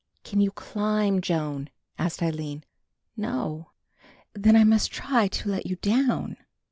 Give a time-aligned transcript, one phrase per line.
[0.23, 1.69] "Can you climb, Joan?"
[1.99, 2.63] asked Aline.
[3.15, 3.69] "No."
[4.33, 6.37] "Then I must try and let you down."